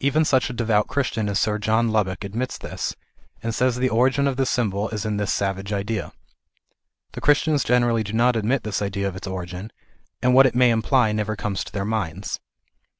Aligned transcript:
Even 0.00 0.24
such 0.24 0.50
a 0.50 0.52
devout 0.52 0.88
Christian 0.88 1.28
as 1.28 1.38
Sir 1.38 1.56
John 1.56 1.90
Lubbock 1.92 2.24
admits 2.24 2.58
this, 2.58 2.96
and 3.44 3.54
says 3.54 3.76
the 3.76 3.88
origin 3.88 4.26
of 4.26 4.36
this 4.36 4.50
symbol 4.50 4.88
is 4.88 5.04
in 5.06 5.18
this 5.18 5.32
savage 5.32 5.72
idea. 5.72 6.12
The 7.12 7.20
Christians 7.20 7.62
generally 7.62 8.02
do 8.02 8.12
not 8.12 8.34
admit 8.34 8.64
this 8.64 8.82
idea 8.82 9.06
of 9.06 9.14
its 9.14 9.28
origin; 9.28 9.70
and 10.20 10.34
what 10.34 10.46
it 10.46 10.56
may 10.56 10.70
imply 10.70 11.12
never 11.12 11.36
comes 11.36 11.62
to 11.62 11.70
their 11.72 11.84
minds. 11.84 12.40